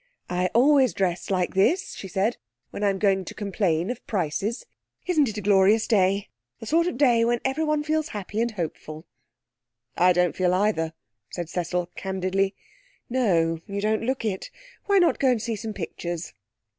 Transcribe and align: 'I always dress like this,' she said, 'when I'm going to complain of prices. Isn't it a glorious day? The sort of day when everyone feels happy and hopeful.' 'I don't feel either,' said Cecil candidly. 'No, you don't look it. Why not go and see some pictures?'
'I 0.31 0.49
always 0.55 0.95
dress 0.95 1.29
like 1.29 1.53
this,' 1.53 1.93
she 1.93 2.07
said, 2.07 2.37
'when 2.71 2.83
I'm 2.83 2.97
going 2.97 3.23
to 3.23 3.35
complain 3.35 3.91
of 3.91 4.03
prices. 4.07 4.65
Isn't 5.05 5.29
it 5.29 5.37
a 5.37 5.41
glorious 5.43 5.85
day? 5.85 6.29
The 6.59 6.65
sort 6.65 6.87
of 6.87 6.97
day 6.97 7.23
when 7.23 7.39
everyone 7.45 7.83
feels 7.83 8.07
happy 8.07 8.41
and 8.41 8.49
hopeful.' 8.49 9.05
'I 9.97 10.13
don't 10.13 10.35
feel 10.35 10.55
either,' 10.55 10.93
said 11.29 11.49
Cecil 11.49 11.91
candidly. 11.95 12.55
'No, 13.11 13.59
you 13.67 13.79
don't 13.79 14.01
look 14.01 14.25
it. 14.25 14.49
Why 14.85 14.97
not 14.97 15.19
go 15.19 15.29
and 15.29 15.39
see 15.39 15.55
some 15.55 15.71
pictures?' 15.75 16.33